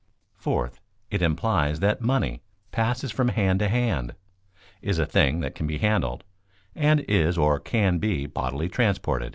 [0.35, 0.79] Fourth,
[1.11, 4.15] it implies that money passes from hand to hand,
[4.81, 6.23] is a thing that can be handled,
[6.73, 9.29] and is or can be bodily transported.